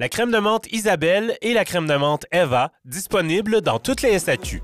[0.00, 4.18] La crème de menthe Isabelle et la crème de menthe Eva, disponibles dans toutes les
[4.18, 4.62] SAQ.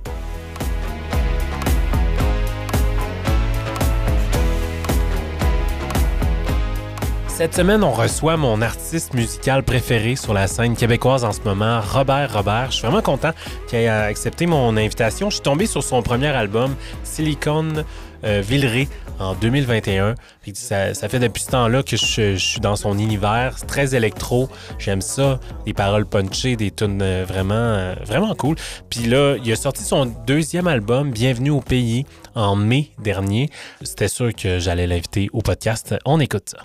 [7.37, 11.83] Cette semaine, on reçoit mon artiste musical préféré sur la scène québécoise en ce moment,
[11.83, 12.71] Robert Robert.
[12.71, 13.33] Je suis vraiment content
[13.69, 15.29] qu'il ait accepté mon invitation.
[15.29, 17.85] Je suis tombé sur son premier album, Silicon
[18.25, 20.15] euh, Villeray, en 2021.
[20.55, 23.55] Ça, fait depuis ce temps-là que je, suis dans son univers.
[23.67, 24.49] Très électro.
[24.79, 25.39] J'aime ça.
[25.67, 28.57] Des paroles punchées, des tunes euh, vraiment, euh, vraiment cool.
[28.89, 33.51] Puis là, il a sorti son deuxième album, Bienvenue au pays, en mai dernier.
[33.83, 35.95] C'était sûr que j'allais l'inviter au podcast.
[36.07, 36.65] On écoute ça.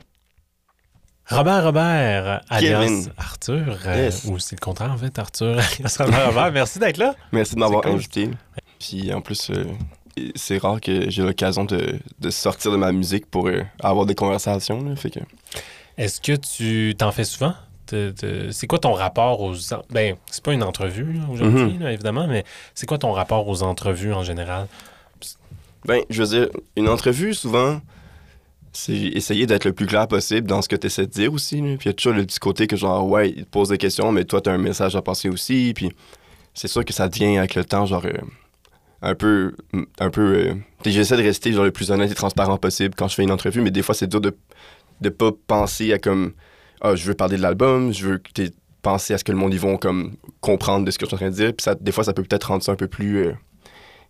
[1.32, 5.62] Robert Robert, alias Arthur, euh, ou c'est le contraire en fait, Arthur,
[6.00, 7.16] Robert Robert, merci d'être là.
[7.32, 8.30] Merci de m'avoir invité.
[8.80, 9.66] Puis en plus, euh,
[10.36, 14.96] c'est rare que j'ai l'occasion de, sortir de ma musique pour euh, avoir des conversations.
[14.98, 15.20] fait que...
[15.98, 17.54] Est-ce que tu t'en fais souvent?
[18.52, 19.54] c'est quoi ton rapport aux...
[19.90, 21.92] Ben, c'est pas une entrevue aujourd'hui, mm-hmm.
[21.92, 24.68] évidemment, mais c'est quoi ton rapport aux entrevues en général?
[25.84, 27.82] Ben, je veux dire, une entrevue, souvent
[28.74, 31.62] c'est essayer d'être le plus clair possible dans ce que tu essaies de dire aussi.
[31.62, 33.78] Puis il y a toujours le petit côté que genre, ouais, il te pose des
[33.78, 35.74] questions, mais toi, tu as un message à passer aussi.
[35.76, 35.92] Puis
[36.54, 38.14] c'est sûr que ça devient avec le temps, genre, euh,
[39.02, 39.54] un peu.
[40.00, 40.54] Un peu euh,
[40.86, 43.62] J'essaie de rester genre, le plus honnête et transparent possible quand je fais une entrevue,
[43.62, 44.36] mais des fois, c'est dur de
[45.02, 46.34] ne pas penser à comme,
[46.82, 48.44] ah, je veux parler de l'album, je veux que
[48.82, 51.16] penser à ce que le monde, ils vont comme comprendre de ce que je suis
[51.16, 51.54] en train de dire.
[51.54, 53.34] Puis ça, des fois, ça peut peut-être rendre ça un peu plus euh,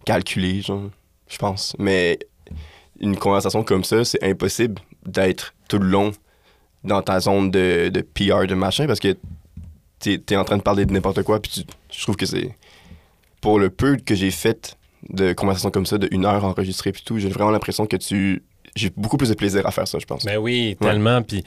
[0.05, 0.89] calculé, genre,
[1.27, 1.75] je pense.
[1.79, 2.19] Mais
[3.01, 6.11] une conversation comme ça, c'est impossible d'être tout le long
[6.83, 9.17] dans ta zone de, de PR, de machin, parce que
[9.99, 12.55] tu es, en train de parler de n'importe quoi, puis je trouve que c'est...
[13.39, 14.77] Pour le peu que j'ai fait
[15.09, 18.43] de conversations comme ça, de une heure enregistrée puis tout, j'ai vraiment l'impression que tu...
[18.75, 20.23] J'ai beaucoup plus de plaisir à faire ça, je pense.
[20.23, 21.21] Ben oui, tellement.
[21.23, 21.43] Puis,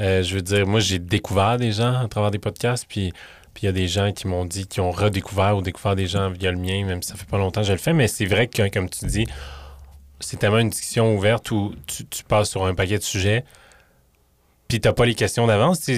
[0.00, 3.12] euh, je veux dire, moi, j'ai découvert des gens à travers des podcasts, puis
[3.54, 6.06] puis il y a des gens qui m'ont dit, qui ont redécouvert ou découvert des
[6.06, 7.94] gens via le mien, même si ça fait pas longtemps que je le fais.
[7.94, 9.26] Mais c'est vrai que, comme tu dis,
[10.20, 13.44] c'est tellement une discussion ouverte où tu, passes sur un paquet de sujets,
[14.68, 15.88] puis t'as pas les questions d'avance.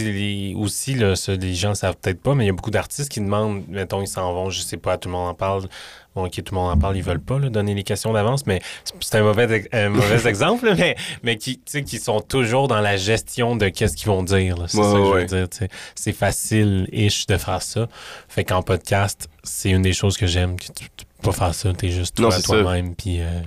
[0.56, 3.64] aussi, là, les gens savent peut-être pas, mais il y a beaucoup d'artistes qui demandent,
[3.68, 5.68] mettons, ils s'en vont, je sais pas, tout le monde en parle.
[6.14, 8.60] Bon, ok, tout le monde en parle, ils veulent pas donner les questions d'avance, mais
[9.00, 13.68] c'est un mauvais, mauvais exemple, mais, mais qui, qui sont toujours dans la gestion de
[13.68, 14.56] qu'est-ce qu'ils vont dire.
[14.66, 15.68] C'est ça que je veux dire.
[15.94, 17.88] C'est facile-ish de faire ça.
[18.28, 20.90] Fait qu'en podcast, c'est une des choses que j'aime, que tu,
[21.22, 23.22] peux pas faire ça, t'es juste toi toi-même, puis...
[23.22, 23.40] Euh,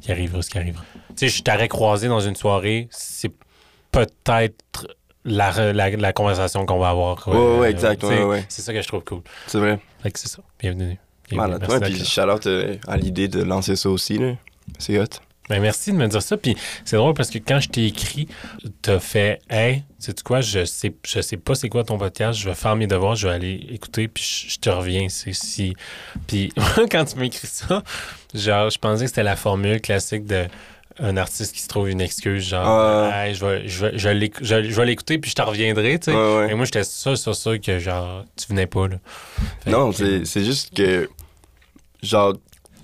[0.00, 0.84] qui arrivera ce qui arrivera.
[1.10, 3.32] Tu sais, je t'aurais croisé dans une soirée, c'est
[3.90, 4.86] peut-être
[5.24, 7.26] la, la, conversation qu'on va avoir.
[7.28, 8.04] Oui, ouais, exact.
[8.48, 9.22] c'est ça que je trouve cool.
[9.46, 9.78] C'est vrai.
[10.02, 10.42] Fait que c'est ça.
[10.60, 10.98] Bienvenue.
[11.32, 14.20] Voilà, toi, puis shout euh, à l'idée de lancer ça aussi.
[14.78, 15.06] C'est hot.
[15.48, 16.36] Ben, merci de me dire ça.
[16.36, 18.28] Puis c'est drôle parce que quand je t'ai écrit,
[18.82, 22.48] t'as fait Hey, sais-tu quoi, je sais, je sais pas c'est quoi ton podcast, je
[22.48, 25.08] vais faire mes devoirs, je vais aller écouter, puis je, te reviens.
[25.08, 25.74] C'est si.
[26.26, 26.52] Puis
[26.90, 27.82] quand tu m'as écrit ça,
[28.34, 30.46] genre, je pensais que c'était la formule classique de
[30.98, 34.86] un artiste qui se trouve une excuse, genre, hey, je vais, je vais, je vais
[34.86, 36.48] l'écouter, puis je te reviendrai, tu sais.
[36.50, 38.96] Et moi, j'étais sûr, sûr, sûr que, genre, tu venais pas, là.
[39.66, 41.10] non, c'est juste que,
[42.02, 42.34] genre,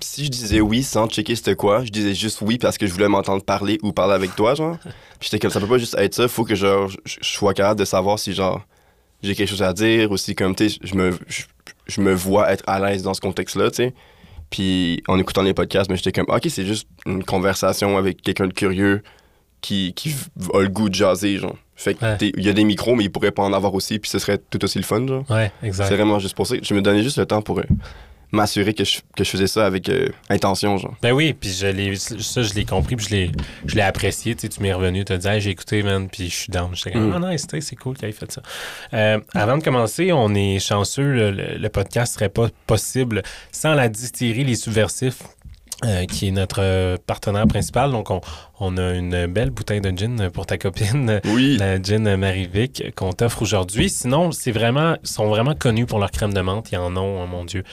[0.03, 2.93] si je disais oui sans checker c'était quoi, je disais juste oui parce que je
[2.93, 4.77] voulais m'entendre parler ou parler avec toi, genre.
[5.21, 7.85] J'étais comme ça peut pas juste être ça, faut que genre, je, sois capable de
[7.85, 8.61] savoir si genre
[9.21, 11.17] j'ai quelque chose à dire ou si comme tu je me
[11.87, 13.93] je, me vois être à l'aise dans ce contexte-là, tu sais.
[14.49, 18.47] Puis en écoutant les podcasts, mais j'étais comme OK, c'est juste une conversation avec quelqu'un
[18.47, 19.01] de curieux
[19.61, 20.13] qui, qui
[20.53, 21.55] a le goût de jaser, genre.
[21.75, 24.19] Fait il y a des micros, mais il pourrait pas en avoir aussi, puis ce
[24.19, 25.23] serait tout aussi le fun, genre.
[25.29, 25.87] Ouais, exact.
[25.87, 26.55] C'est vraiment juste pour ça.
[26.61, 27.61] Je me donnais juste le temps pour
[28.33, 30.95] m'assurer que je, que je faisais ça avec euh, intention, genre.
[31.01, 33.31] Ben oui, puis je ça, je l'ai compris, puis je l'ai,
[33.65, 34.35] je l'ai apprécié.
[34.35, 36.71] Tu, sais, tu m'es revenu, tu as dit, j'ai écouté, man, puis je suis down.
[36.73, 37.13] J'étais comme, mm.
[37.15, 38.41] ah non, c'est cool qu'il ait fait ça.
[38.93, 44.43] Euh, avant de commencer, on est chanceux, le, podcast serait pas possible sans la distillerie
[44.43, 45.23] Les Subversifs.
[45.85, 47.91] Euh, qui est notre partenaire principal.
[47.91, 48.21] Donc, on,
[48.61, 51.57] on, a une belle bouteille de gin pour ta copine, oui.
[51.57, 53.89] la gin Marivic, qu'on t'offre aujourd'hui.
[53.89, 56.71] Sinon, c'est vraiment, ils sont vraiment connus pour leur crème de menthe.
[56.71, 57.65] Ils en ont, oh mon Dieu,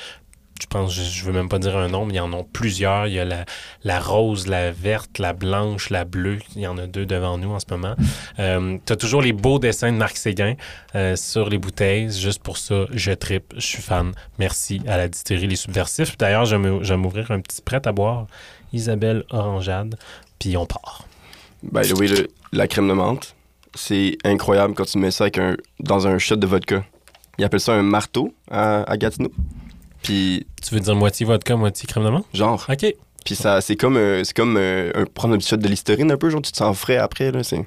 [0.61, 2.43] je pense, je, je veux même pas dire un nom, mais il y en a
[2.53, 3.07] plusieurs.
[3.07, 3.45] Il y a la,
[3.85, 6.39] la rose, la verte, la blanche, la bleue.
[6.57, 7.95] Il y en a deux devant nous en ce moment.
[8.39, 10.55] Euh, tu as toujours les beaux dessins de Marc Séguin
[10.95, 12.11] euh, sur les bouteilles.
[12.12, 13.53] Juste pour ça, je tripe.
[13.57, 14.12] Je suis fan.
[14.39, 16.17] Merci à la distillerie Les Subversifs.
[16.19, 18.27] D'ailleurs, je vais m'ouvrir un petit prêt à boire.
[18.73, 19.97] Isabelle Orangeade.
[20.39, 21.05] Puis on part.
[21.73, 23.35] Way, le- la crème de menthe,
[23.75, 26.85] c'est incroyable quand tu mets ça avec un, dans un shot de vodka.
[27.39, 29.31] Ils appellent ça un marteau à, à Gatineau.
[30.02, 32.26] Puis, Tu veux dire moitié vodka, moitié crème de menthe?
[32.35, 32.94] genre, OK.
[33.25, 36.11] puis ça, c'est comme, euh, c'est comme euh, un- prendre un petit shot de listerine
[36.11, 37.43] un peu, genre tu te sens frais après, là.
[37.43, 37.58] C'est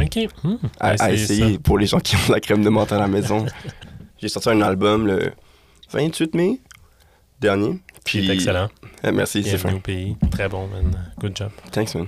[0.00, 0.18] OK.
[0.42, 0.56] Hmm.
[0.80, 1.58] à, essayer ça.
[1.62, 3.44] pour les gens qui ont de la crème de menthe à la maison.
[4.18, 5.32] J'ai sorti un album le
[5.92, 6.60] 28 mai
[7.40, 7.78] dernier.
[8.04, 8.68] Puis, C'est excellent.
[9.02, 9.74] Ah, merci, c'est fin.
[9.74, 10.16] au pays.
[10.30, 10.92] Très bon, man.
[11.20, 11.50] Good job.
[11.72, 12.06] Thanks, man.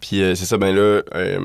[0.00, 1.40] Puis euh, c'est ça, ben là, euh,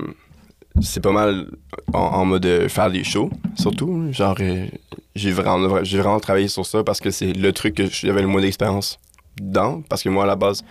[0.82, 1.48] c'est pas mal
[1.94, 4.12] en, en mode euh, faire des shows, surtout.
[4.12, 4.68] Genre, euh,
[5.16, 8.28] j'ai vraiment, j'ai vraiment travaillé sur ça parce que c'est le truc que j'avais le
[8.28, 9.00] moins d'expérience
[9.42, 9.82] dans.
[9.82, 10.64] Parce que moi, à la base,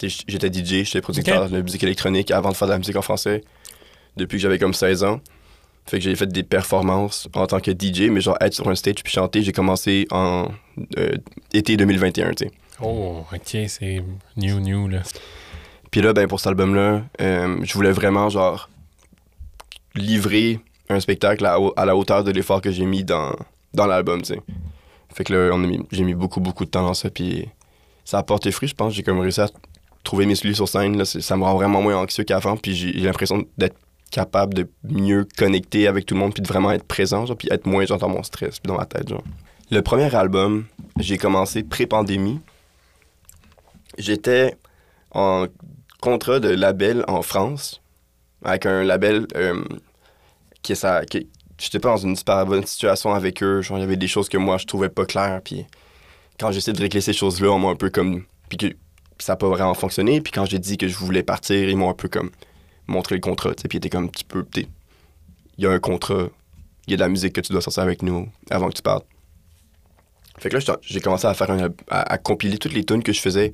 [0.00, 3.42] j'étais DJ, j'étais producteur de musique électronique avant de faire de la musique en français,
[4.16, 5.20] depuis que j'avais comme 16 ans.
[5.86, 8.74] Fait que j'ai fait des performances en tant que DJ, mais genre être sur un
[8.74, 10.48] stage puis chanter, j'ai commencé en
[10.98, 11.16] euh,
[11.52, 12.50] été 2021, tu sais.
[12.82, 13.56] Oh, OK.
[13.68, 14.02] C'est
[14.36, 15.00] new, new, là.
[15.90, 18.68] Puis là, ben, pour cet album-là, euh, je voulais vraiment, genre,
[19.94, 23.34] livrer un spectacle à, la hauteur de l'effort que j'ai mis dans,
[23.74, 24.40] dans l'album, tu sais.
[25.14, 25.56] Fait que là,
[25.90, 27.48] j'ai mis beaucoup, beaucoup de temps dans ça, puis
[28.04, 28.92] ça a porté fruit, je pense.
[28.92, 29.48] J'ai comme réussi à
[30.04, 30.96] trouver mes cellules sur scène.
[30.96, 33.76] Là, ça me rend vraiment moins anxieux qu'avant, puis j'ai j'ai l'impression d'être
[34.10, 37.48] capable de mieux connecter avec tout le monde, puis de vraiment être présent, genre, puis
[37.50, 39.22] être moins, genre, dans mon stress, puis dans ma tête, genre.
[39.70, 40.66] Le premier album,
[40.98, 42.40] j'ai commencé pré-pandémie.
[43.98, 44.56] J'étais
[45.12, 45.46] en
[46.00, 47.80] contrat de label en France
[48.44, 49.62] avec un label euh,
[50.62, 51.28] qui ça qui
[51.58, 53.62] j'étais pas dans une super bonne situation avec eux.
[53.62, 55.66] Genre il y avait des choses que moi je trouvais pas claires puis
[56.38, 58.66] quand j'essaie de régler ces choses là on m'a un peu comme puis que
[59.18, 61.90] ça a pas vraiment fonctionné puis quand j'ai dit que je voulais partir ils m'ont
[61.90, 62.30] un peu comme
[62.86, 64.66] montré le contrat tu puis comme un petit peu t'sais,
[65.58, 66.28] il y a un contrat
[66.86, 68.82] il y a de la musique que tu dois sortir avec nous avant que tu
[68.82, 69.06] partes.
[70.38, 73.12] Fait que là j'ai commencé à faire un, à, à compiler toutes les tunes que
[73.12, 73.52] je faisais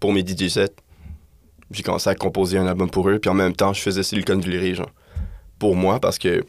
[0.00, 0.74] pour mes DJ sets
[1.72, 4.38] j'ai commencé à composer un album pour eux, puis en même temps, je faisais Silicon
[4.38, 4.90] Valley, genre,
[5.58, 6.44] pour moi, parce que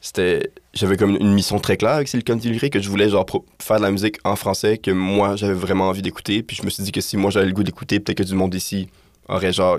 [0.00, 0.50] c'était...
[0.74, 3.26] J'avais comme une mission très claire avec Silicon Valley, que je voulais, genre,
[3.60, 6.70] faire de la musique en français, que moi, j'avais vraiment envie d'écouter, puis je me
[6.70, 8.88] suis dit que si moi, j'avais le goût d'écouter, peut-être que du monde ici
[9.28, 9.78] aurait, genre,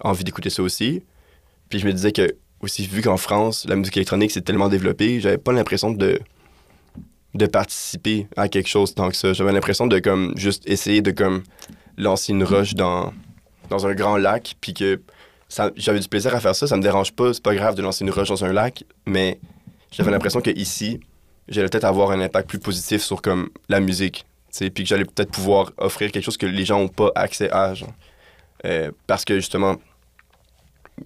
[0.00, 1.02] envie d'écouter ça aussi.
[1.68, 5.20] Puis je me disais que, aussi, vu qu'en France, la musique électronique s'est tellement développée,
[5.20, 6.20] j'avais pas l'impression de
[7.34, 9.32] de participer à quelque chose tant que ça.
[9.32, 11.42] J'avais l'impression de, comme, juste essayer de, comme,
[11.96, 13.12] lancer une roche dans
[13.70, 15.00] dans un grand lac, puis que
[15.76, 18.04] j'avais du plaisir à faire ça, ça me dérange pas, c'est pas grave de lancer
[18.04, 19.38] une roche dans un lac, mais
[19.90, 21.00] j'avais l'impression que ici,
[21.48, 24.24] j'allais peut-être avoir un impact plus positif sur comme la musique,
[24.58, 27.74] puis que j'allais peut-être pouvoir offrir quelque chose que les gens ont pas accès à,
[27.74, 27.92] genre.
[28.64, 29.76] Euh, parce que justement,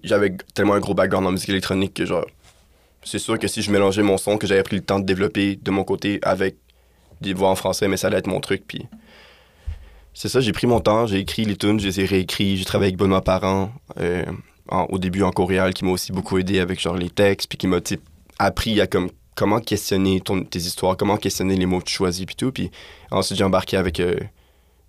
[0.03, 2.25] j'avais tellement un gros background en musique électronique que genre,
[3.03, 5.55] c'est sûr que si je mélangeais mon son que j'avais pris le temps de développer
[5.55, 6.55] de mon côté avec
[7.21, 8.85] des voix en français, mais ça allait être mon truc, puis
[10.17, 12.65] c'est ça, j'ai pris mon temps, j'ai écrit les tunes, je les ai réécrits, j'ai
[12.65, 14.25] travaillé avec Benoît Parent euh,
[14.69, 17.57] en- au début en choréal qui m'a aussi beaucoup aidé avec genre les textes, puis
[17.57, 17.79] qui m'a
[18.39, 22.25] appris à comme comment questionner ton- tes histoires, comment questionner les mots que tu choisis,
[22.25, 22.51] puis tout.
[22.51, 22.71] Puis
[23.11, 24.15] ensuite, j'ai embarqué avec euh,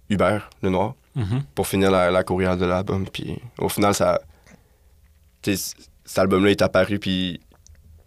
[0.08, 1.42] Hubert Lenoir Mhm.
[1.54, 3.04] pour finir la, la choréale de l'album.
[3.12, 4.20] Puis au final, ça,
[5.42, 7.40] cet album-là est apparu, puis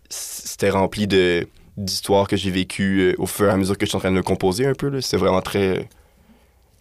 [0.10, 1.48] c'était rempli de
[1.78, 4.12] d'histoires que j'ai vécues euh, au fur et à mesure que je suis en train
[4.12, 5.00] de le composer un peu.
[5.02, 5.88] C'est vraiment très,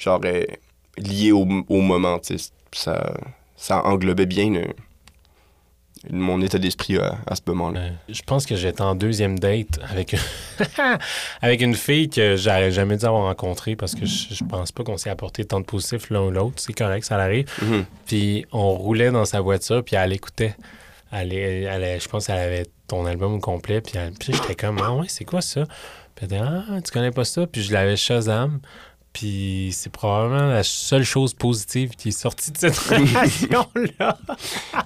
[0.01, 0.43] genre, euh,
[0.99, 2.19] lié au, au moment.
[2.73, 3.15] Ça,
[3.57, 4.67] ça englobait bien le-
[6.11, 7.81] mon état d'esprit à, à ce moment-là.
[7.81, 10.17] Euh, je pense que j'étais en deuxième date avec,
[11.43, 14.83] avec une fille que j'aurais jamais dû avoir rencontrée parce que je, je pense pas
[14.83, 16.55] qu'on s'est apporté tant de positifs l'un ou l'autre.
[16.57, 17.51] C'est correct, ça arrive.
[17.63, 17.85] Mhm.
[18.07, 20.57] Puis on roulait dans sa voiture, puis elle écoutait.
[21.13, 23.99] Elle, elle je pense qu'elle avait ton album complet, puis,
[24.33, 25.65] j'étais comme, ah ouais, c'est quoi ça?
[26.15, 27.47] Puis elle était, ah, tu connais pas ça?
[27.47, 28.61] Puis je l'avais Shazam.
[29.13, 34.19] Puis c'est probablement la seule chose positive qui est sortie de cette relation-là.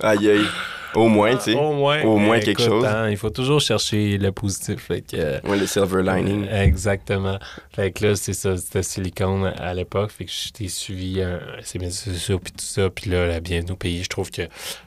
[0.00, 0.46] Aïe, aïe.
[0.94, 1.54] Au moins, tu sais.
[1.54, 2.02] Au moins.
[2.04, 2.84] au moins quelque Écoute, chose.
[2.86, 4.80] hein, il faut toujours chercher le positif.
[4.80, 6.46] Fait que, euh, Ouais, le silver lining.
[6.48, 7.38] Exactement.
[7.74, 10.12] Fait que là, c'est ça, c'était silicone à l'époque.
[10.12, 12.90] Fait que je t'ai suivi, euh, c'est bien sûr, ça, puis tout ça.
[12.90, 14.42] Puis là, la bienvenue au pays, je trouve que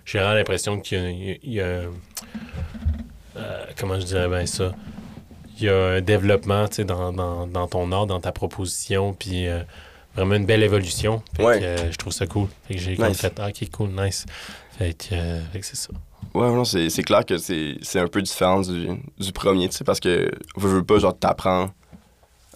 [0.05, 1.01] j'ai vraiment l'impression qu'il y
[1.31, 1.63] a, il y a-
[3.35, 4.71] euh, comment je dirais bien ça?
[5.59, 9.63] Il y a un développement, dans, dans, dans ton art, dans ta proposition, puis euh,
[10.15, 11.21] vraiment une belle évolution.
[11.35, 11.59] Fait Ouais.
[11.59, 12.47] que euh, je trouve ça cool.
[12.67, 13.19] Fait que j'ai Nice.
[13.21, 14.25] fait, ah, ok, cool, nice.
[14.77, 15.89] Fait que, euh, que c'est ça.
[16.33, 18.87] Ouais, non, c'est c'est clair que c'est c'est un peu différent du,
[19.19, 21.69] du premier, tu sais, parce que, veux, veux pas, genre, t'apprends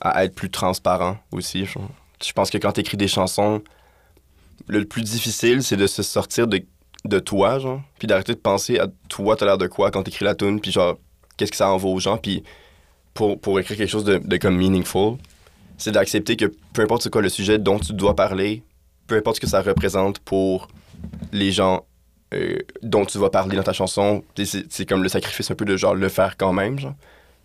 [0.02, 1.90] à être plus transparent aussi, genre.
[2.24, 3.62] Je pense que quand t'écris des chansons,
[4.68, 6.62] le plus difficile, c'est de se sortir de,
[7.06, 10.26] de toi, genre, puis d'arrêter de penser à toi, t'as l'air de quoi quand t'écris
[10.26, 10.98] la tune, puis genre,
[11.38, 12.44] qu'est-ce que ça en vaut aux gens, puis
[13.14, 15.18] pour, pour écrire quelque chose de, de comme meaningful,
[15.78, 18.64] c'est d'accepter que peu importe c'est quoi le sujet dont tu dois parler,
[19.08, 20.68] peu importe ce que ça représente pour
[21.32, 21.86] les gens
[22.34, 25.76] euh, dont tu vas parler dans ta chanson, c'est comme le sacrifice un peu de
[25.76, 26.96] genre le faire quand même, genre.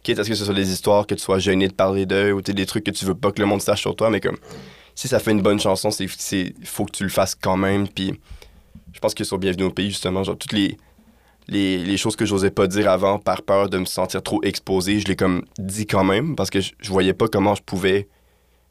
[0.05, 2.31] Quitte à ce que ce soit des histoires que tu sois gêné de parler d'eux
[2.31, 4.37] ou des trucs que tu veux pas que le monde sache sur toi, mais comme
[4.95, 6.07] si ça fait une bonne chanson, c'est
[6.65, 7.89] faut que tu le fasses quand même.
[7.89, 8.15] Puis
[8.93, 10.77] je pense que sur Bienvenue au pays justement, genre toutes les
[11.49, 15.01] les, les choses que j'osais pas dire avant par peur de me sentir trop exposé,
[15.01, 18.09] je l'ai comme dit quand même parce que je, je voyais pas comment je pouvais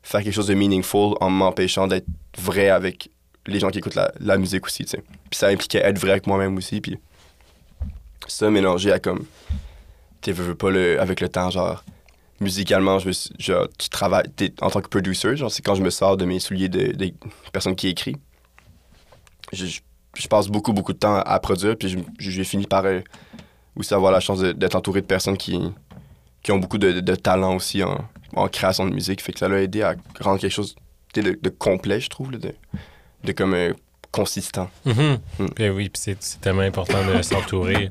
[0.03, 2.05] faire quelque chose de meaningful en m'empêchant d'être
[2.38, 3.10] vrai avec
[3.48, 5.03] les gens qui écoutent la, la musique aussi, tu sais.
[5.29, 6.98] Puis ça impliquait être vrai avec moi-même aussi, puis
[8.27, 9.25] ça mélangé à comme,
[10.22, 11.84] tu veux, veux pas le, avec le temps, genre,
[12.39, 14.25] musicalement, je genre, tu travailles,
[14.62, 17.13] en tant que producer, genre, c'est quand je me sors de mes souliers de, de
[17.53, 18.15] personne qui écrit,
[19.53, 19.82] je, je-
[20.15, 23.01] je passe beaucoup, beaucoup de temps à produire, puis je- j'ai fini par euh,
[23.75, 25.60] aussi avoir la chance d'être entouré de personnes qui,
[26.41, 28.03] qui ont beaucoup de, de- de talent aussi en,
[28.36, 30.75] en création de musique, fait que ça l'a aidé à rendre quelque chose
[31.13, 32.53] de, de complet, je trouve, là, de,
[33.24, 33.74] de comme euh,
[34.12, 34.69] consistant.
[34.86, 35.17] Mhm.
[35.39, 35.45] Mm.
[35.55, 37.89] Puis oui, puis c'est c'est tellement important de s'entourer,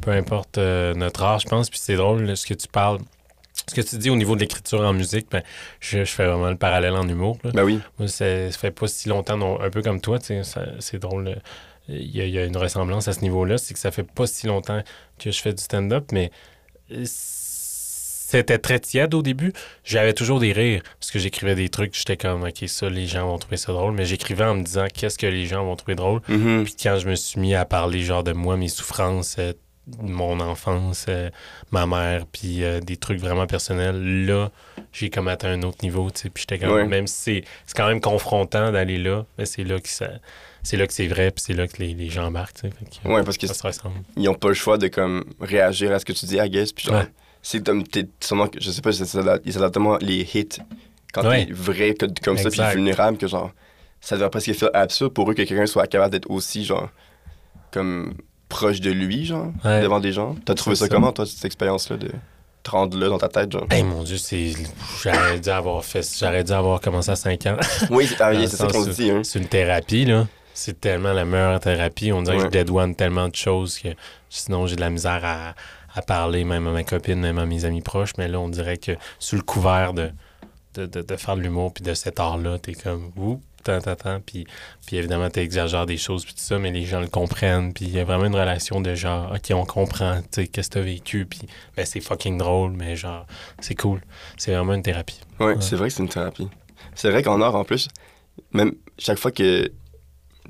[0.00, 1.68] peu importe euh, notre art, je pense.
[1.70, 2.98] Puis c'est drôle là, ce que tu parles.
[3.68, 5.42] Ce que tu dis au niveau de l'écriture en musique, ben,
[5.80, 7.38] je, je fais vraiment le parallèle en humour.
[7.44, 7.50] là.
[7.52, 7.78] Ben oui.
[7.98, 11.28] Moi, ça, ça fait pas si longtemps, non, un peu comme toi, c'est drôle.
[11.28, 11.34] euh,
[11.88, 14.02] Il y, a, il y a une ressemblance à ce niveau-là, c'est que ça fait
[14.04, 14.82] pas si longtemps
[15.18, 16.30] que je fais du stand-up, mais
[16.92, 19.52] euh, c'était très tiède au début.
[19.84, 23.26] J'avais toujours des rires, parce que j'écrivais des trucs, j'étais comme, OK, ça, les gens
[23.26, 25.94] vont trouver ça drôle, mais j'écrivais en me disant, qu'est-ce que les gens vont trouver
[25.96, 26.20] drôle?
[26.28, 26.64] Mhm.
[26.64, 29.52] Puis quand je me suis mis à parler, genre, de moi, mes souffrances, euh,
[30.02, 31.30] mon enfance, euh,
[31.72, 34.50] ma mère, puis euh, des trucs vraiment personnels, là,
[34.92, 36.30] j'ai comme atteint un autre niveau, tu sais.
[36.30, 36.86] Puis j'étais comme, Ouais.
[36.86, 40.08] même si c'est, quand même confrontant d'aller là, mais c'est là que ça,
[40.62, 43.08] c'est là que c'est vrai, puis c'est là que les, les gens embarquent, tu sais.
[43.08, 43.96] Ouais, parce que ça se ressemble.
[44.16, 46.72] ils ont pas le choix de comme réagir à ce que tu dis, I guess.
[46.72, 47.08] Puis genre, Ouais.
[47.42, 47.82] c'est comme,
[48.20, 49.06] sûrement, je sais pas, ils
[49.52, 50.48] s'adaptent tellement les hits
[51.12, 51.46] quand Ouais.
[51.46, 53.50] t'es vrai que- comme ça, puis vulnérable, que genre,
[54.00, 56.88] ça devrait presque faire absurde pour eux que quelqu'un soit capable d'être aussi, genre,
[57.72, 58.14] comme
[58.50, 59.80] proche de lui, genre, Ouais.
[59.80, 60.36] devant des gens.
[60.44, 60.88] T'as trouvé ça, ça.
[60.94, 62.10] comment, toi, cette expérience-là, de
[62.62, 63.66] te rendre là dans ta tête, genre?
[63.70, 64.52] Hey, mon Dieu, c'est.
[65.02, 66.06] J'aurais dû avoir fait.
[66.18, 67.56] J'aurais dû avoir commencé à 5 ans.
[67.90, 69.22] oui, c'est ah, ça qu'on dit, hein.
[69.24, 70.26] C'est une thérapie, là.
[70.52, 72.12] C'est tellement la meilleure thérapie.
[72.12, 73.88] On dirait que je dédouane tellement de choses que
[74.28, 75.54] sinon j'ai de la misère à,
[75.94, 78.10] à parler, même à ma copine, même à mes amis proches.
[78.18, 80.10] Mais là, on dirait que sous le couvert de,
[80.74, 83.94] de, de, de faire de l'humour puis de cet art-là, t'es comme ouh, tant, tant,
[83.96, 84.20] tant.
[84.20, 84.46] Puis,
[84.86, 87.72] puis évidemment, t'exagères des choses puis tout ça, mais les gens le comprennent.
[87.72, 90.68] Puis il y a vraiment une relation de genre, OK, on comprend, tu sais, qu'est-ce
[90.70, 91.26] que t'as vécu.
[91.26, 91.40] Puis
[91.76, 93.26] ben, c'est fucking drôle, mais genre,
[93.60, 94.00] c'est cool.
[94.36, 95.20] C'est vraiment une thérapie.
[95.38, 95.56] Ouais, Ouais.
[95.60, 96.48] c'est vrai que c'est une thérapie.
[96.94, 97.88] C'est vrai qu'en art, en plus,
[98.52, 99.70] même chaque fois que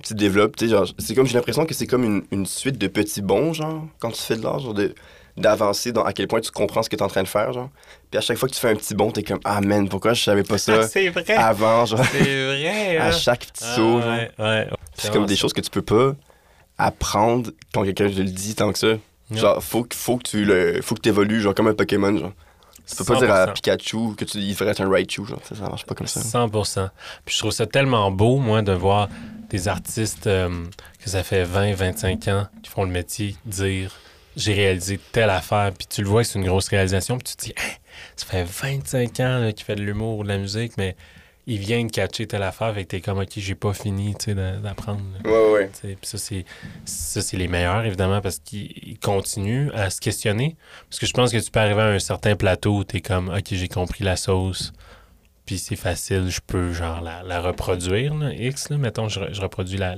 [0.03, 2.79] tu développes, tu sais, genre, c'est comme, j'ai l'impression que c'est comme une, une suite
[2.79, 4.95] de petits bons, genre, quand tu fais de l'art, genre, de,
[5.37, 7.53] d'avancer dans à quel point tu comprends ce que tu es en train de faire,
[7.53, 7.71] genre.
[8.11, 10.13] Puis à chaque fois que tu fais un petit bond, t'es comme, ah man, pourquoi
[10.15, 11.31] je savais pas ça vrai!
[11.37, 12.97] avant, genre, C'est vrai!
[12.99, 13.11] à hein?
[13.13, 14.11] chaque petit Ah, saut, genre.
[14.11, 14.69] ouais, ouais.
[14.95, 16.15] C'est comme des choses que tu peux pas
[16.79, 18.95] apprendre quand quelqu'un te le dit tant que ça.
[19.31, 22.33] Genre, faut, que- faut que tu le, faut que t'évolues, genre, comme un Pokémon, genre.
[22.89, 23.53] Tu peux pas dire à 100%.
[23.53, 26.21] Pikachu que tu, il devrait être un Raichu, genre, ça, ça marche pas comme ça.
[26.21, 26.89] 100%.
[27.25, 29.09] Puis je trouve ça tellement beau, moi, de voir
[29.49, 30.49] des artistes euh,
[31.03, 33.93] que ça fait 20, 25 ans qui font le métier dire
[34.37, 37.45] j'ai réalisé telle affaire, puis tu le vois c'est une grosse réalisation, puis tu te
[37.47, 37.75] dis Hein,
[38.17, 40.97] ça fait 25 ans qu'il fait de l'humour ou de la musique, mais
[41.47, 44.15] il vient de catcher telle affaire, fait que t'es comme ok, j'ai pas fini
[44.63, 45.03] d'apprendre.
[45.25, 45.71] Ouais, ouais.
[45.83, 46.45] Puis ça, c'est,
[46.85, 50.57] ça, c'est les meilleurs, évidemment, parce qu'ils ils continuent à se questionner.
[50.89, 53.01] Parce que je pense que tu peux arriver à un certain plateau où tu es
[53.01, 54.73] comme, OK, j'ai compris la sauce,
[55.51, 59.97] puis c'est facile, je peux, genre, la, reproduire, X, là, mettons, je, je reproduis la,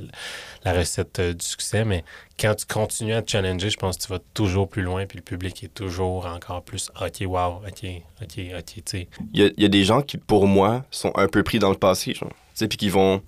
[0.64, 2.04] recette euh, du succès, mais
[2.40, 5.18] quand tu continues à te challenger, je pense que tu vas toujours plus loin, puis
[5.18, 7.85] le public est toujours encore plus, OK, wow, OK,
[8.23, 9.09] OK, OK, tu sais.
[9.35, 12.14] Il y a, des gens qui, pour moi, sont un peu pris dans le passé.
[12.14, 13.21] Tu sais, puis qui vont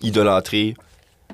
[0.00, 0.76] idolâtrer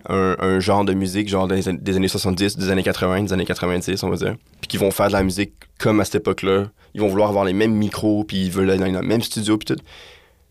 [0.09, 4.09] un, genre de musique, genre des années 70, des années 80, des années 90, on
[4.09, 4.37] va dire.
[4.63, 6.69] Puis qui vont faire de la musique comme à cette époque-là.
[6.95, 9.59] Ils vont vouloir avoir les mêmes micros, puis ils veulent aller dans le même studio,
[9.59, 9.83] puis tout.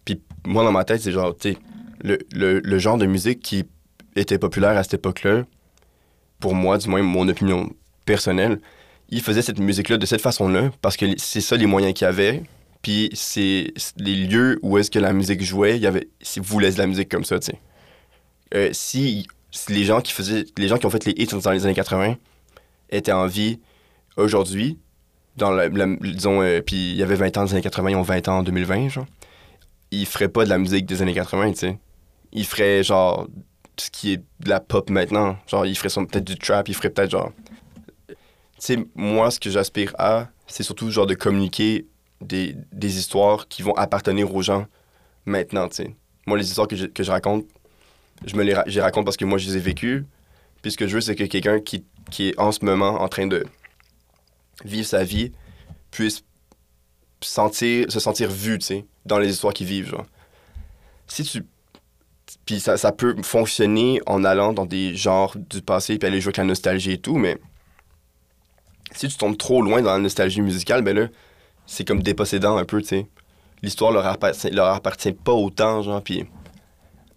[0.10, 1.58] Puis moi, dans ma tête, c'est genre, tu sais,
[2.02, 3.66] le, le, le genre de musique qui
[4.16, 5.46] était populaire à cette époque-là,
[6.40, 7.70] pour moi, du moins, mon opinion
[8.06, 8.60] personnelle,
[9.10, 12.08] ils faisaient cette musique-là de cette façon-là, parce que c'est ça les moyens qu'il y
[12.08, 12.42] avait,
[12.82, 16.72] puis c'est les lieux où est-ce que la musique jouait, il y avait, ils voulaient
[16.72, 17.60] de la musique comme ça, tu sais.
[18.56, 21.52] Euh, si, si les gens qui faisaient, les gens qui ont fait les hits dans
[21.52, 22.16] les années 80
[22.90, 23.60] étaient en vie
[24.18, 24.80] aujourd'hui,
[25.38, 25.56] dans
[26.02, 28.28] disons, euh, puis il y avait 20 ans dans les années 80, ils ont 20
[28.28, 29.06] ans en 2020, genre,
[29.92, 31.80] il ferait pas de la musique des années 80, tu sais.
[32.32, 33.28] Il ferait genre
[33.78, 35.38] ce qui est de la pop maintenant.
[35.48, 37.32] Genre, il ferait peut-être du trap, il ferait peut-être genre.
[38.08, 38.16] Tu
[38.60, 41.86] sais, moi, ce que j'aspire à, c'est surtout genre de communiquer
[42.22, 44.66] des, des histoires qui vont appartenir aux gens
[45.26, 45.96] maintenant, tu sais.
[46.28, 47.46] Moi, les histoires que je, que je raconte,
[48.26, 50.06] je me les, ra- raconte parce que moi, je les ai vécues.
[50.62, 53.08] Puis ce que je veux, c'est que quelqu'un qui, qui est en ce moment en
[53.08, 53.46] train de
[54.66, 55.32] vivre sa vie
[55.90, 56.24] puisse
[57.22, 60.06] sentir, se sentir vu, tu sais, dans les histoires qu'ils vivent, genre.
[61.08, 61.44] Si tu...
[62.46, 66.30] Puis ça, ça peut fonctionner en allant dans des genres du passé puis aller jouer
[66.30, 67.38] avec la nostalgie et tout, mais
[68.94, 71.08] si tu tombes trop loin dans la nostalgie musicale, ben là,
[71.66, 73.08] c'est comme dépossédant un peu, tu sais.
[73.62, 76.26] L'histoire leur appartient, leur appartient pas autant, genre, puis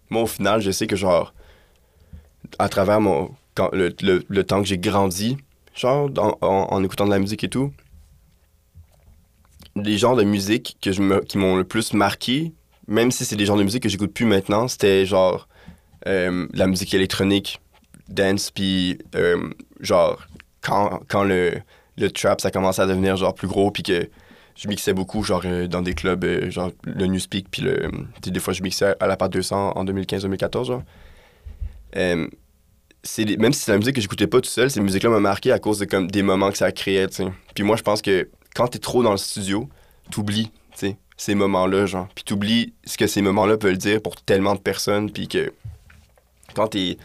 [0.09, 1.33] moi, au final, je sais que, genre,
[2.59, 3.31] à travers mon,
[3.71, 5.37] le, le- le temps que j'ai grandi,
[5.75, 7.71] genre, en, en écoutant de la musique et tout,
[9.75, 12.53] les genres de musique que je me, qui m'ont le plus marqué,
[12.87, 15.47] même si c'est des genres de musique que j'écoute plus maintenant, c'était genre
[16.07, 17.59] euh, la musique électronique,
[18.09, 19.49] dance, puis euh,
[19.79, 20.21] genre
[20.61, 21.53] quand, quand le,
[21.97, 24.09] le trap ça commençait à devenir genre plus gros, puis que
[24.55, 27.89] je mixais beaucoup genre euh, dans des clubs, genre le Newspeak, puis le,
[28.21, 30.83] des fois je mixais à la part 200 en 2015-2014, genre.
[31.95, 32.27] Euh,
[33.03, 35.19] c'est des- même si c'est la musique que j'écoutais pas tout seul, ces musiques-là m'ont
[35.19, 37.27] marqué à cause de comme des moments que ça créait, tu sais.
[37.53, 39.69] Puis moi, je pense que quand t'es trop dans le studio,
[40.11, 42.07] t'oublies, tu ces moments-là, genre.
[42.15, 45.53] Puis t'oublies ce que ces moments-là veulent dire pour tellement de personnes, puis que
[46.55, 46.97] quand t'es,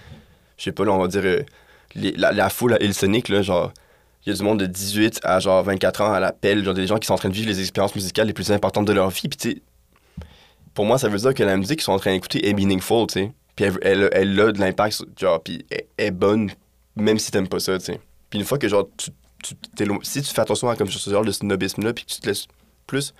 [0.56, 1.42] je sais pas, on va dire, euh,
[1.94, 3.72] la, foule à Hillsonic, genre,
[4.24, 6.86] il y a du monde de 18 à genre 24 ans à l'appel, genre des
[6.86, 9.10] gens qui sont en train de vivre les expériences musicales les plus importantes de leur
[9.10, 9.62] vie, puis
[10.74, 13.06] pour moi, ça veut dire que la musique qu'ils sont en train d'écouter est meaningful,
[13.08, 13.32] tu sais.
[13.56, 16.50] Puis elle, a de l'impact, genre, puis elle est bonne,
[16.94, 18.00] même si t'aimes pas ça, tu sais.
[18.30, 19.10] Puis une fois que, genre, tu,
[19.42, 19.54] tu
[20.02, 22.46] si tu fais attention à comme ce genre de snobisme-là, puis que tu te laisses
[22.86, 23.14] plus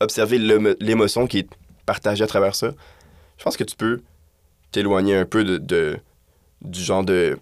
[0.00, 1.48] observer l'émo- l'émotion qui est
[1.86, 2.70] partagée à travers ça,
[3.38, 4.00] je pense que tu peux
[4.72, 5.98] t'éloigner un peu de, de-
[6.62, 7.38] du genre de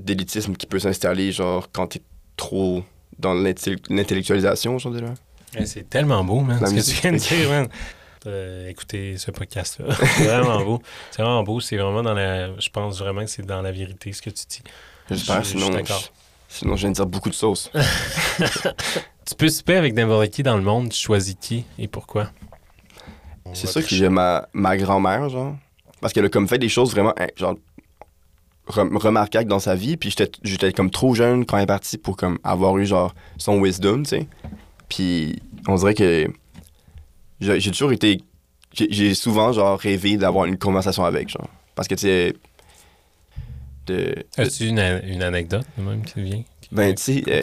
[0.00, 2.02] d'élitisme qui peut s'installer, genre, quand t'es
[2.36, 2.82] trop
[3.20, 5.14] dans l'intel- l'intellectualisation, genre, déjà.
[5.56, 7.68] Eh, C'est tellement beau, man, La ce que tu viens de dire, man.
[8.26, 9.94] Euh, écoutez ce podcast-là.
[10.16, 10.82] C'est vraiment beau.
[11.12, 11.60] C'est vraiment beau.
[11.60, 12.58] C'est vraiment dans la.
[12.58, 14.62] Je pense vraiment que c'est dans la vérité ce que tu dis.
[15.10, 16.00] J'espère, Je- je suis sinon, d'accord.
[16.00, 16.08] je-
[16.54, 17.70] sinon je viens de dire beaucoup de sauce.
[19.26, 20.90] Tu peux souper avec n'importe qui dans le monde.
[20.90, 22.30] Tu choisis qui et pourquoi?
[23.54, 25.56] C'est sûr que j'ai ma, ma grand-mère, genre.
[26.00, 27.54] Parce qu'elle a comme fait des choses vraiment, hein, genre,
[28.66, 29.96] rem- remarquables dans sa vie.
[29.96, 33.14] Puis j'étais- j'étais comme trop jeune quand elle est partie pour comme avoir eu, genre,
[33.38, 34.28] son wisdom, tu sais.
[34.90, 36.28] Puis on dirait que
[37.40, 38.20] j'ai toujours été...
[38.74, 41.48] J'ai j'ai souvent, genre, rêvé d'avoir une conversation avec, genre.
[41.74, 42.34] Parce que, tu sais...
[43.86, 46.42] De, de- As-tu une, une anecdote, même, qui vient?
[46.60, 47.42] qui- ben, tu sais, euh,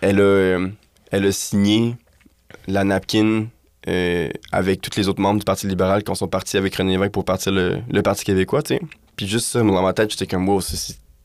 [0.00, 0.68] elle, a, euh,
[1.10, 1.94] elle a signé
[2.66, 3.46] la napkin
[3.86, 6.92] euh, avec tous les autres membres du Parti libéral quand ils sont partis avec René
[6.92, 8.80] Lévesque pour partir le, le Parti québécois, tu sais.
[9.16, 10.60] Puis juste ça, dans ma tête, j'étais comme, wow,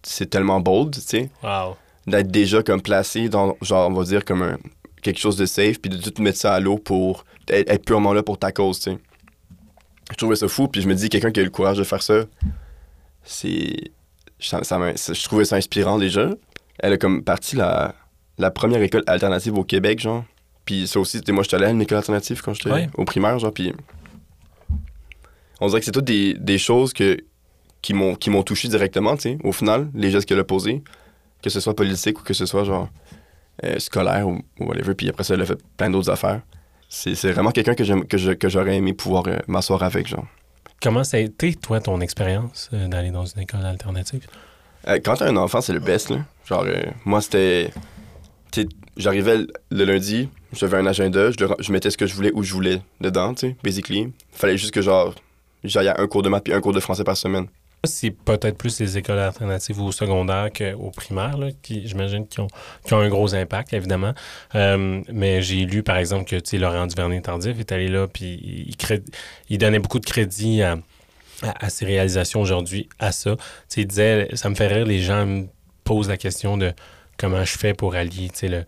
[0.04, 1.76] c'est tellement bold, tu sais, Wow.
[2.08, 4.58] d'être déjà comme placé dans, genre, on va dire, comme un-
[5.02, 8.14] quelque chose de safe, puis de tout mettre ça à l'eau pour être, être purement
[8.14, 8.98] là pour ta cause, tu sais.
[10.12, 11.84] Je trouvais ça fou, puis je me dis, quelqu'un qui a eu le courage de
[11.84, 12.24] faire ça,
[13.24, 13.92] c'est...
[14.48, 16.30] ça- ça m'a- je trouvais ça inspirant déjà.
[16.80, 17.96] Elle a comme parti la,
[18.38, 20.24] la première école alternative au Québec, genre.
[20.66, 22.90] Puis ça aussi, moi, j'étais allé à une école alternative quand j'étais Ouais.
[22.98, 23.74] au primaire, genre, puis...
[25.60, 27.18] On dirait que c'est toutes des, des choses que,
[27.82, 30.84] qui m'ont touché directement, tu sais, au final, les gestes qu'elle a posés,
[31.42, 32.90] que ce soit politique ou que ce soit, genre,
[33.64, 36.42] euh, scolaire ou, ou whatever, puis après ça, elle a fait plein d'autres affaires.
[36.90, 40.26] C'est vraiment quelqu'un que j'aime- que que j'aurais aimé pouvoir euh, m'asseoir avec, genre.
[40.82, 44.26] Comment ça a été, toi, ton expérience euh, d'aller dans une école alternative?
[44.88, 46.18] Euh, quand t'as un enfant, c'est le best, là.
[46.46, 47.72] Genre, euh, moi, c'était...
[48.96, 49.38] J'arrivais
[49.72, 53.34] le- lundi, j'avais un agenda, je mettais ce que je voulais où je voulais dedans,
[53.34, 54.14] tu sais, basically.
[54.32, 55.16] Fallait juste que, genre,
[55.64, 57.48] j'aille à un cours de maths puis un cours de français par semaine.
[57.86, 62.48] C'est peut-être plus les écoles alternatives au secondaire qu'au primaire, là, qui, j'imagine, qui ont,
[62.86, 64.14] qui ont un gros impact, évidemment.
[64.56, 68.76] Euh, mais j'ai lu, par exemple, que Laurent Duvernay-Tardif est allé là, puis il,
[69.50, 70.78] il donnait beaucoup de crédit à,
[71.42, 73.36] à, ses réalisations aujourd'hui, à ça.
[73.36, 75.48] Tu sais, il disait, ça me fait rire, les gens me
[75.84, 76.72] posent la question de
[77.18, 78.64] comment je fais pour allier, le-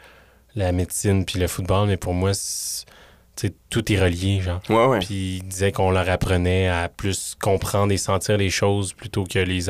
[0.55, 2.85] la médecine puis le football, mais pour moi, c'est-
[3.69, 4.61] tout est relié, genre.
[4.69, 4.99] Ouais, ouais.
[4.99, 9.39] Puis il disait qu'on leur apprenait à plus comprendre et sentir les choses plutôt que
[9.39, 9.61] les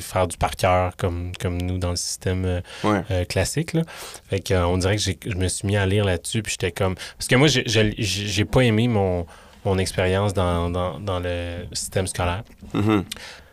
[0.00, 3.02] faire du par cœur comme, comme nous dans le système euh, Ouais.
[3.10, 3.74] euh, classique.
[3.74, 3.82] Là.
[4.30, 6.42] Fait que, euh, on dirait que je me suis mis à lire là-dessus.
[6.42, 6.94] Puis j'étais comme.
[7.18, 9.26] Parce que moi, j'ai- j'ai pas aimé mon,
[9.64, 12.42] mon expérience dans, dans, dans le système scolaire.
[12.72, 13.04] Mhm.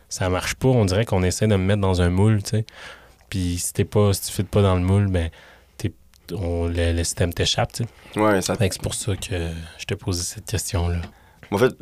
[0.08, 0.68] Ça marche pas.
[0.68, 2.64] On dirait qu'on essaie de me mettre dans un moule, tu sais.
[3.28, 5.30] Puis si t'es pas, si tu fites pas dans le moule, ben
[6.32, 8.20] on- le, le système t'échappe, tu sais.
[8.20, 8.54] Ouais, ça...
[8.58, 11.00] C'est pour ça que je te posais cette question-là.
[11.50, 11.74] En fait,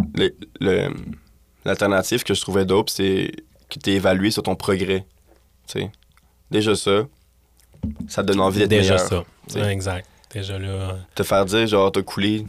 [1.64, 3.30] l'alternative que je trouvais dope, c'est
[3.68, 5.04] que tu es évalué sur ton progrès.
[5.66, 5.90] Tu sais.
[6.50, 7.02] Déjà ça,
[8.08, 9.24] ça te donne envie d'être Déjà ça.
[9.46, 9.60] tu sais.
[9.60, 10.06] Ouais, exact.
[10.32, 10.68] Déjà là.
[10.68, 12.46] euh, Te faire dire, genre, t'as coulé,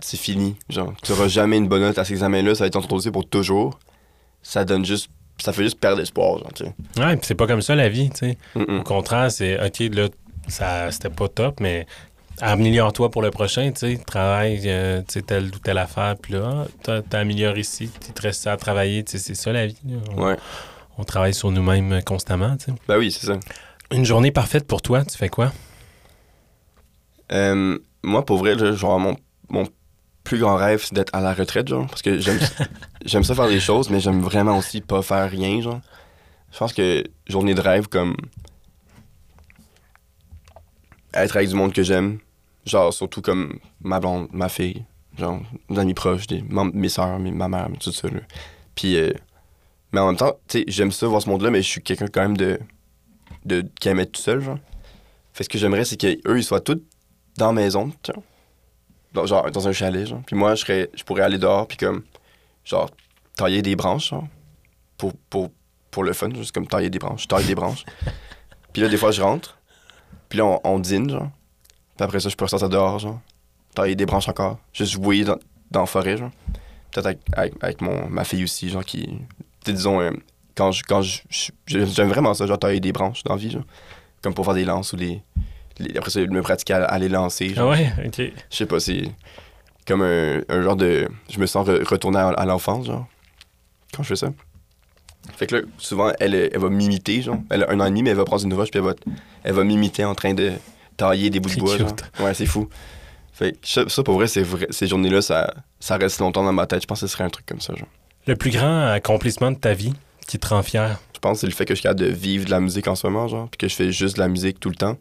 [0.00, 0.56] c'est fini.
[0.68, 3.10] Genre, tu n'auras jamais une bonne note à cet examen-là, ça va être ton dossier
[3.10, 3.78] pour toujours.
[4.42, 5.08] Ça donne juste.
[5.38, 6.74] Ça fait juste perdre espoir, genre, tu sais.
[7.02, 8.38] Ouais, puis c'est pas comme ça la vie, tu sais.
[8.54, 10.08] Au contraire, c'est OK, là,
[10.48, 11.86] ça c'était pas top, mais
[12.40, 13.96] améliore-toi pour le prochain, tu sais.
[14.04, 18.22] Travaille, euh, tu sais, telle ou telle affaire, puis là, t'as- t'améliores ici, il te
[18.22, 19.76] reste ça à travailler, tu sais, c'est ça la vie.
[20.16, 20.36] On, Ouais.
[20.98, 22.72] on travaille sur nous-mêmes constamment, tu sais.
[22.88, 23.38] Ben oui, c'est ça.
[23.92, 25.52] Une journée parfaite pour toi, tu fais quoi?
[27.32, 29.16] Euh, moi, pour vrai, là, genre, mon,
[29.48, 29.66] mon
[30.24, 31.86] plus grand rêve, c'est d'être à la retraite, genre.
[31.88, 32.38] Parce que j'aime,
[33.04, 35.80] j'aime ça faire des choses, mais j'aime vraiment aussi pas faire rien, genre.
[36.52, 38.16] Je pense que journée de rêve, comme.
[41.14, 42.18] Être avec du monde que j'aime.
[42.66, 44.84] Genre, surtout comme ma blonde, ma fille,
[45.18, 48.20] genre, mes amis proches, des, mes soeurs, ma mère, tout ça, là.
[48.74, 48.96] Puis.
[48.96, 49.12] euh,
[49.92, 52.06] mais en même temps, tu sais, j'aime ça voir ce monde-là, mais je suis quelqu'un
[52.06, 52.60] quand même de.
[53.44, 54.58] de qui aime être tout seul, genre.
[55.32, 56.80] Fait que ce que j'aimerais, c'est qu'eux, ils soient tous
[57.36, 60.22] dans la maison, genre dans un chalet, genre.
[60.26, 62.02] Puis moi, je serais, je pourrais aller dehors, puis comme,
[62.64, 62.90] genre,
[63.36, 64.26] tailler des branches, genre,
[64.96, 65.50] pour, pour,
[65.90, 67.22] pour le fun, juste comme tailler des branches.
[67.22, 67.84] Je taille des branches.
[68.72, 69.58] Puis là, des fois, je rentre,
[70.30, 71.28] puis là, on, on dîne, genre.
[71.96, 73.20] Puis après ça, je peux ressortir dehors, genre,
[73.74, 74.58] tailler des branches encore.
[74.72, 75.36] Juste jouer dans,
[75.70, 76.30] dans la forêt, genre.
[76.90, 79.18] Peut-être avec, avec, avec mon, ma fille aussi, genre, qui,
[79.64, 80.10] tu disons, euh,
[80.56, 81.20] quand je, quand je,
[81.66, 83.64] j'aime vraiment ça, genre, tailler des branches dans la vie, genre.
[84.22, 85.22] Comme pour faire des lances ou des...
[85.78, 87.72] les- après ça, me pratiquer à, à les lancer, genre.
[87.72, 88.16] Ah ouais, OK.
[88.50, 89.10] Je sais pas, c'est
[89.86, 91.08] comme un, un genre de.
[91.30, 93.06] Je me sens re- retourné à, à l'enfance, genre,
[93.94, 94.30] quand je fais ça.
[95.36, 97.38] Fait que là, souvent, elle, elle va m'imiter, genre.
[97.50, 98.94] Elle a un an et demi, mais elle va prendre une roche, puis elle va,
[99.44, 100.52] elle va m'imiter en train de
[100.96, 101.92] tailler des bouts de bois, genre.
[102.20, 102.68] Ouais, c'est fou.
[103.32, 106.82] Fait que ça, ça, pour vrai, ces journées-là, ça, ça reste longtemps dans ma tête.
[106.82, 107.88] Je pense que ce serait un truc comme ça, genre.
[108.26, 109.94] Le plus grand accomplissement de ta vie
[110.26, 111.00] qui te rend fier?
[111.14, 112.86] Je pense que c'est le fait que je suis capable de vivre de la musique
[112.86, 114.96] en ce moment, genre, puis que je fais juste de la musique tout le temps.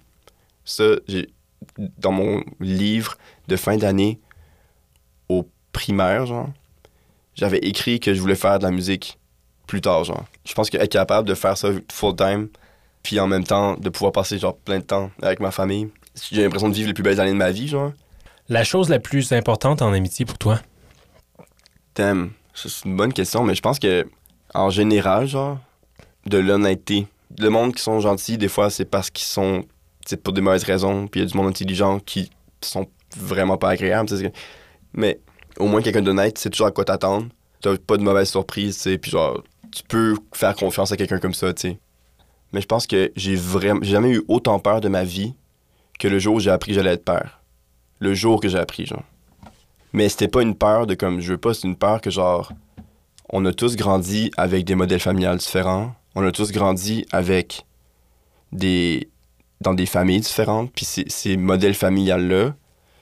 [0.65, 1.29] Ça, j'ai
[1.97, 4.19] dans mon livre de fin d'année
[5.27, 6.49] au primaire, genre,
[7.35, 9.18] j'avais écrit que je voulais faire de la musique
[9.69, 10.25] plus tard, genre.
[10.45, 12.49] Je pense qu'être capable de faire ça full time,
[13.03, 15.89] puis en même temps de pouvoir passer genre plein de temps avec ma famille,
[16.31, 17.93] j'ai l'impression de vivre les plus belles années de ma vie, genre.
[18.49, 20.59] La chose la plus importante en amitié pour toi?
[21.93, 24.05] Thème, ça, c'est une bonne question, mais je pense que
[24.53, 25.59] en général, genre,
[26.25, 27.07] de l'honnêteté.
[27.37, 29.63] Le monde qui sont gentils, des fois, c'est parce qu'ils sont
[30.05, 33.57] c'est pour des mauvaises raisons, puis il y a du monde intelligent qui sont vraiment
[33.57, 34.09] pas agréables.
[34.93, 35.19] Mais
[35.59, 37.27] au moins, quelqu'un d'honnête, c'est toujours à quoi t'attendre.
[37.61, 41.19] T'as pas de mauvaise surprise, tu sais, puis genre, tu peux faire confiance à quelqu'un
[41.19, 41.79] comme ça, tu sais.
[42.51, 45.33] Mais je pense que j'ai vraiment, jamais eu autant peur de ma vie
[45.99, 47.41] que le jour où j'ai appris que j'allais être père.
[47.99, 49.03] Le jour que j'ai appris, genre.
[49.93, 52.51] Mais c'était pas une peur de comme je veux pas, c'est une peur que genre
[53.31, 57.65] on a tous grandi avec des modèles familiales différents, on a tous grandi avec
[58.51, 59.09] des
[59.61, 62.55] dans des familles différentes, puis ces, ces modèles familiales là,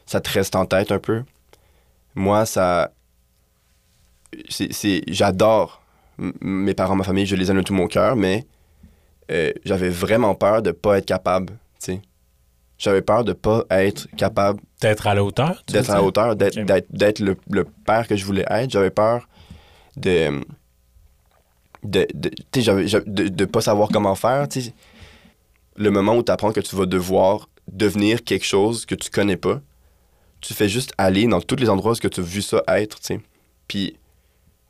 [0.05, 1.23] ça te reste en tête un peu.
[2.15, 2.91] Moi, ça
[4.49, 5.76] c'est j'adore
[6.41, 8.45] mes parents, ma famille, je les aime de tout mon cœur, mais
[9.31, 12.01] euh, j'avais vraiment peur de pas être capable, tu sais.
[12.79, 15.63] J'avais peur de pas être capable D'être à la hauteur?
[15.65, 16.65] tu d'être à la hauteur, d'être, Ok.
[16.65, 18.69] d'être, d'être le, le père que je voulais être.
[18.69, 19.27] J'avais peur
[19.95, 20.41] de.
[21.83, 24.47] de, de tu sais, de, de pas savoir comment faire.
[24.47, 24.73] tu sais.
[25.75, 29.37] Le moment où tu apprends que tu vas devoir devenir quelque chose que tu connais
[29.37, 29.59] pas,
[30.41, 32.99] tu fais juste aller dans tous les endroits où tu as vu ça être.
[32.99, 33.19] tu sais.
[33.67, 33.97] Puis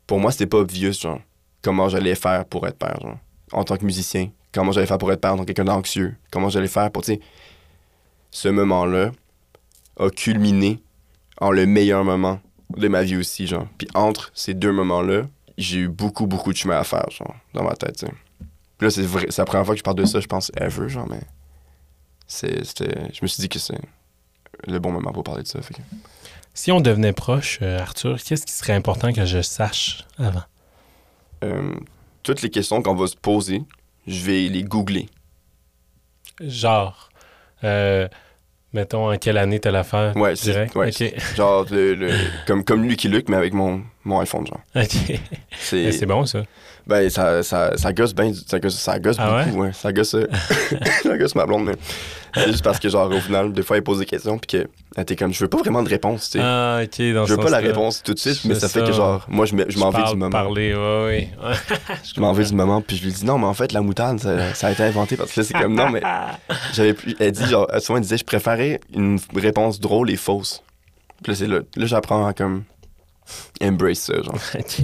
[0.06, 1.20] pour moi, c'était pas obvious, genre,
[1.62, 3.18] comment j'allais faire pour être père, genre,
[3.52, 4.30] en tant que musicien.
[4.52, 6.16] Comment j'allais faire pour être père en tant que quelqu'un d'anxieux.
[6.30, 7.20] Comment j'allais faire pour, tu sais.
[8.30, 9.12] Ce moment-là
[9.98, 10.82] a culminé
[11.40, 12.40] en le meilleur moment
[12.76, 13.66] de ma vie aussi, genre.
[13.78, 15.22] Puis entre ces deux moments-là,
[15.56, 18.12] j'ai eu beaucoup, beaucoup de chemin à faire, genre, dans ma tête, tu sais.
[18.78, 20.52] Puis là, c'est vrai, c'est la première fois que je parle de ça, je pense,
[20.56, 21.20] ever, genre, mais
[22.26, 23.80] c'était, je me suis dit que c'est
[24.66, 25.82] le bon moment pour parler de ça, que...
[26.54, 30.42] Si on devenait proche, euh, Arthur, qu'est-ce qui serait important que je sache avant?
[31.44, 31.74] Euh,
[32.22, 33.62] toutes les questions qu'on va se poser,
[34.06, 35.08] je vais les googler.
[36.40, 37.08] Genre,
[37.64, 38.08] euh,
[38.72, 40.16] mettons, en quelle année t'as l'affaire?
[40.16, 40.74] Ouais, c'est- direct?
[40.76, 40.90] ouais.
[41.36, 42.12] Genre, le, le-
[42.46, 44.60] comme, comme Lucky Luke, mais avec mon, mon iPhone, genre.
[44.76, 45.20] OK.
[45.58, 46.42] C'est, Eh, C'est bon, ça.
[46.86, 49.72] Ben, ça, ça, ça gosse bien, ça gosse, ça gosse Ah beaucoup, ouais?
[49.74, 50.26] Ça gosse, euh,
[51.02, 53.98] ça gosse ma blonde, mais juste parce que, genre, au final, des fois, elle pose
[53.98, 54.64] des questions, puis
[54.96, 56.40] que t'es comme, je veux pas vraiment de réponse, tu sais.
[56.42, 58.92] Ah, OK, dans je veux pas la réponse tout de suite, mais ça fait que,
[58.92, 60.30] genre, moi, je, me- je Je m'en vais du moment.
[60.30, 61.28] parler, ouais, ouais.
[62.14, 64.18] Je m'en vais du moment, puis je lui dis, non, mais en fait, la moutarde,
[64.20, 66.00] ça, ça a été inventé, parce que là, c'est comme, non, mais
[66.72, 70.62] j'avais plus, elle dit, genre, souvent, elle disait, je préférais une réponse drôle et fausse.
[71.22, 72.62] Puis là, c'est là, là, j'apprends à, comme,
[73.62, 74.34] embrace ça, genre.
[74.58, 74.82] OK.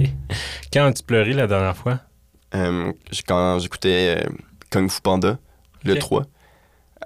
[0.73, 1.99] Quand as-tu pleuré la dernière fois?
[2.53, 2.91] Euh,
[3.27, 4.29] quand j'écoutais euh,
[4.69, 5.37] Kung Fu Panda,
[5.83, 5.99] le Ok.
[5.99, 6.21] 3,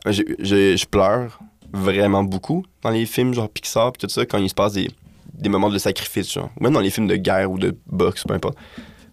[0.07, 1.39] euh, j'ai- j'ai- je pleure
[1.73, 4.89] vraiment beaucoup dans les films genre Pixar pis tout ça, quand il se passe des,
[5.33, 6.49] des moments de sacrifice, genre.
[6.59, 8.57] Ou même dans les films de guerre ou de boxe, peu importe.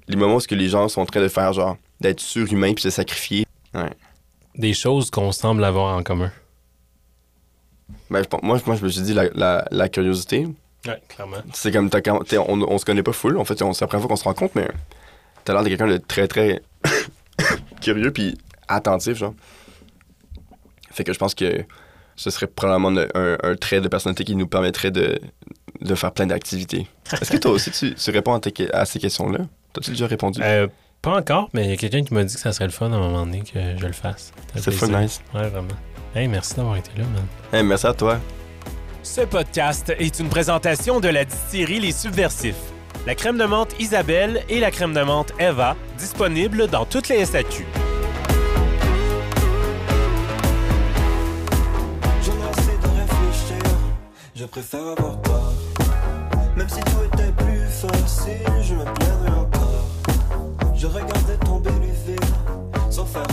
[0.09, 2.73] Les moments où ce que les gens sont en train de faire, genre, d'être surhumains
[2.75, 3.45] puis se sacrifier.
[4.55, 6.31] Des choses qu'on semble avoir en commun.
[8.11, 10.47] Ben, moi, moi, je me suis dit, la, la, la curiosité,
[10.87, 11.37] Oui, clairement.
[11.53, 14.03] c'est comme, t'as on, on se connaît pas full, en fait, on- c'est la première
[14.03, 14.69] fois qu'on se rencontre, mais
[15.45, 16.63] t'as l'air de quelqu'un de très, très
[17.81, 18.37] curieux puis
[18.69, 19.35] attentif, genre.
[20.91, 21.65] Fait que je pense que
[22.17, 25.19] ce serait probablement un, un trait de personnalité qui nous permettrait de,
[25.83, 26.89] de faire plein d'activités.
[27.13, 28.41] Est-ce que toi aussi, tu, tu réponds
[28.73, 29.41] à, ces questions-là?
[29.75, 30.41] T'as-tu déjà répondu?
[30.43, 30.69] Euh,
[31.03, 32.91] pas encore, mais il y a quelqu'un qui m'a dit que ça serait le fun
[32.91, 34.33] à un moment donné que je le fasse.
[34.55, 35.21] C'est fun, nice.
[35.35, 35.69] Ouais, vraiment.
[36.15, 37.27] Hey, merci d'avoir été là, man.
[37.53, 38.19] Hey, merci à toi.
[39.07, 42.57] Ce podcast est une présentation de la distillerie Les Subversifs,
[43.07, 47.25] la crème de menthe Isabelle et la crème de menthe Eva, disponibles dans toutes les
[47.25, 47.65] SAQ.
[52.21, 53.63] Je de réfléchir,
[54.35, 55.53] je préfère avoir tort.
[56.57, 59.87] Même si tout était plus facile, je me plaindrais encore.
[60.75, 62.17] Je regardais tomber l'UV
[62.91, 63.27] sans faire